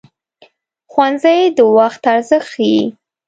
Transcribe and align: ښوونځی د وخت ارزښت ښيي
ښوونځی 0.91 1.39
د 1.57 1.59
وخت 1.77 2.01
ارزښت 2.13 2.47
ښيي 2.53 2.81